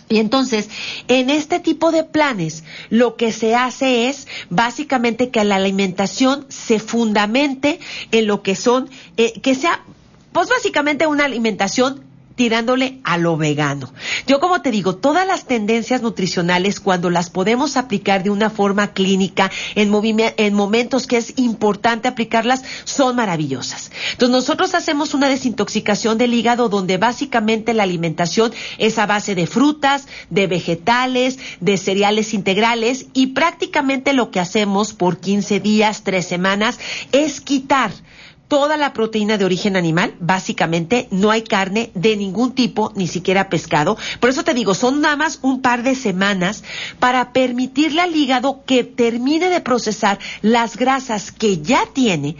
[0.08, 0.70] Y entonces,
[1.08, 6.80] en este tipo de planes, lo que se hace es básicamente que la alimentación se
[6.80, 7.80] fundamente
[8.12, 9.84] en lo que son, eh, que sea,
[10.32, 12.05] pues básicamente una alimentación
[12.36, 13.94] tirándole a lo vegano.
[14.28, 18.94] Yo como te digo, todas las tendencias nutricionales cuando las podemos aplicar de una forma
[18.94, 19.92] clínica en,
[20.38, 23.92] en momentos que es importante aplicarlas son maravillosas.
[24.12, 29.48] Entonces nosotros hacemos una desintoxicación del hígado donde básicamente la alimentación es a base de
[29.48, 36.26] frutas, de vegetales, de cereales integrales y prácticamente lo que hacemos por 15 días, 3
[36.26, 36.80] semanas
[37.12, 37.92] es quitar
[38.48, 43.50] toda la proteína de origen animal, básicamente no hay carne de ningún tipo, ni siquiera
[43.50, 43.98] pescado.
[44.20, 46.64] Por eso te digo, son nada más un par de semanas
[47.00, 52.36] para permitirle al hígado que termine de procesar las grasas que ya tiene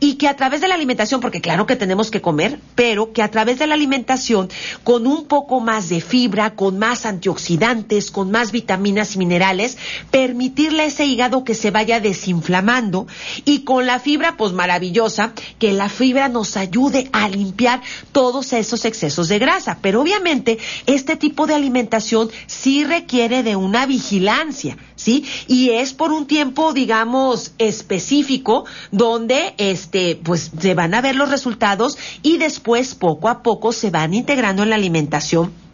[0.00, 3.22] y que a través de la alimentación, porque claro que tenemos que comer, pero que
[3.22, 4.48] a través de la alimentación,
[4.84, 9.76] con un poco más de fibra, con más antioxidantes, con más vitaminas y minerales,
[10.10, 13.06] permitirle a ese hígado que se vaya desinflamando
[13.44, 17.82] y con la fibra, pues maravillosa, que la fibra nos ayude a limpiar
[18.12, 19.78] todos esos excesos de grasa.
[19.80, 25.24] Pero obviamente este tipo de alimentación sí requiere de una vigilancia, ¿sí?
[25.46, 31.30] Y es por un tiempo, digamos, específico donde este pues se van a ver los
[31.30, 35.67] resultados y después poco a poco se van integrando en la alimentación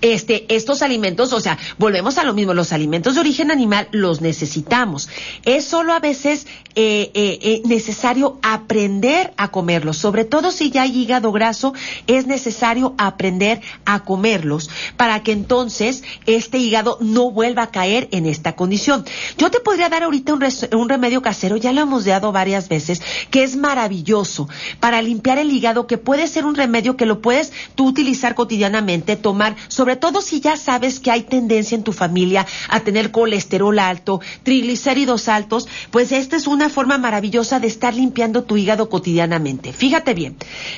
[0.00, 4.20] este, estos alimentos, o sea, volvemos a lo mismo, los alimentos de origen animal los
[4.20, 5.08] necesitamos.
[5.44, 10.82] Es solo a veces eh, eh, eh, necesario aprender a comerlos, sobre todo si ya
[10.82, 11.74] hay hígado graso,
[12.06, 18.26] es necesario aprender a comerlos para que entonces este hígado no vuelva a caer en
[18.26, 19.04] esta condición.
[19.36, 23.02] Yo te podría dar ahorita un, un remedio casero, ya lo hemos dado varias veces,
[23.30, 24.48] que es maravilloso
[24.78, 29.16] para limpiar el hígado, que puede ser un remedio que lo puedes tú utilizar cotidianamente,
[29.16, 33.78] tomar sobre todo si ya sabes que hay tendencia en tu familia a tener colesterol
[33.78, 39.72] alto, triglicéridos altos, pues esta es una forma maravillosa de estar limpiando tu hígado cotidianamente.
[39.72, 40.36] Fíjate bien,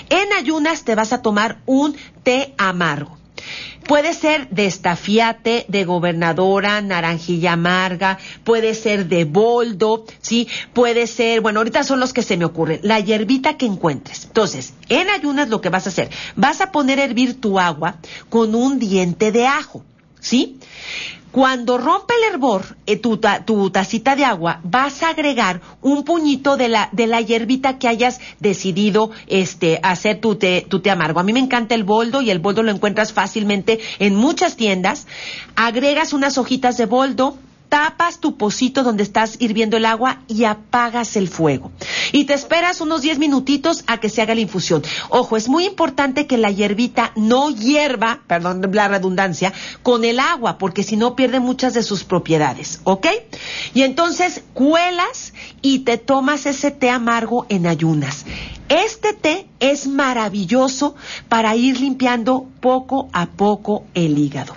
[0.08, 3.21] en ayunas te vas a tomar un té amargo.
[3.86, 10.48] Puede ser de estafiate, de gobernadora, naranjilla amarga, puede ser de boldo, ¿sí?
[10.72, 14.24] Puede ser, bueno, ahorita son los que se me ocurren, la hierbita que encuentres.
[14.24, 17.96] Entonces, en ayunas lo que vas a hacer, vas a poner a hervir tu agua
[18.28, 19.84] con un diente de ajo,
[20.20, 20.58] ¿sí?
[21.32, 26.58] Cuando rompe el hervor, eh, tu, tu, tacita de agua, vas a agregar un puñito
[26.58, 31.20] de la, de la hierbita que hayas decidido este, hacer tu té, tu té amargo.
[31.20, 35.06] A mí me encanta el boldo y el boldo lo encuentras fácilmente en muchas tiendas.
[35.56, 37.38] Agregas unas hojitas de boldo,
[37.72, 41.72] tapas tu pocito donde estás hirviendo el agua y apagas el fuego.
[42.12, 44.82] Y te esperas unos 10 minutitos a que se haga la infusión.
[45.08, 50.58] Ojo, es muy importante que la hierbita no hierva, perdón la redundancia, con el agua,
[50.58, 53.06] porque si no pierde muchas de sus propiedades, ¿ok?
[53.72, 58.26] Y entonces cuelas y te tomas ese té amargo en ayunas.
[58.68, 60.96] Este té es maravilloso
[61.28, 64.56] para ir limpiando poco a poco el hígado.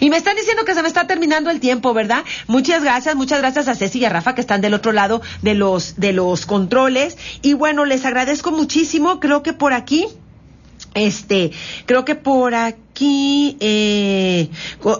[0.00, 2.24] Y me están diciendo que se me está terminando el tiempo, ¿verdad?
[2.46, 5.54] Muchas gracias, muchas gracias a Ceci y a Rafa que están del otro lado de
[5.54, 7.18] los, de los controles.
[7.42, 9.20] Y bueno, les agradezco muchísimo.
[9.20, 10.06] Creo que por aquí,
[10.98, 11.50] este,
[11.86, 12.88] creo que por aquí
[13.60, 14.48] eh,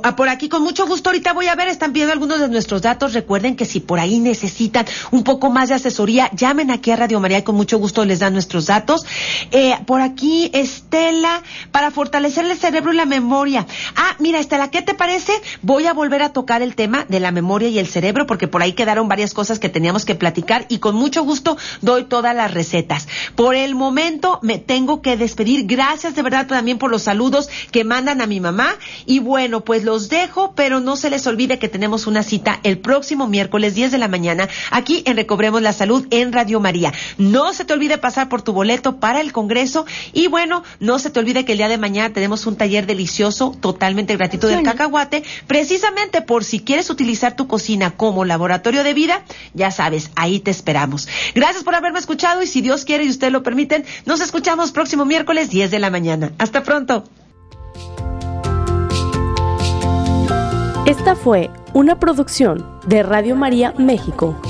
[0.03, 1.11] ah, por aquí con mucho gusto.
[1.11, 3.13] Ahorita voy a ver, están pidiendo algunos de nuestros datos.
[3.13, 7.21] Recuerden que si por ahí necesitan un poco más de asesoría, llamen aquí a Radio
[7.21, 9.05] María y con mucho gusto les dan nuestros datos.
[9.51, 11.43] Eh, por aquí, Estela,
[11.73, 13.67] para fortalecer el cerebro y la memoria.
[13.97, 15.33] Ah, mira, Estela, ¿qué te parece?
[15.63, 18.63] Voy a volver a tocar el tema de la memoria y el cerebro porque por
[18.63, 22.53] ahí quedaron varias cosas que teníamos que platicar y con mucho gusto doy todas las
[22.53, 23.09] recetas.
[23.35, 25.67] Por el momento me tengo que despedir.
[25.89, 28.77] De verdad también por los saludos que mandan a mi mamá.
[29.07, 32.79] Y bueno, pues los dejo, pero no se les olvide que tenemos una cita el
[32.79, 36.93] próximo miércoles 10 de la mañana aquí en Recobremos la Salud en Radio María.
[37.17, 41.09] No se te olvide pasar por tu boleto para el Congreso y bueno, no se
[41.09, 45.25] te olvide que el día de mañana tenemos un taller delicioso totalmente gratuito del cacahuate,
[45.47, 49.25] precisamente por si quieres utilizar tu cocina como laboratorio de vida,
[49.55, 51.09] ya sabes, ahí te esperamos.
[51.35, 55.07] Gracias por haberme escuchado y si Dios quiere y usted lo permiten, nos escuchamos próximo
[55.07, 56.33] miércoles 10 de la mañana.
[56.39, 57.05] Hasta pronto.
[60.87, 64.41] Esta fue una producción de Radio María México.